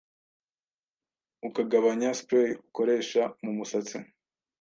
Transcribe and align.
ukagabanya 1.47 2.09
spray 2.19 2.49
ukoresha 2.67 3.21
mumusatsi 3.43 3.97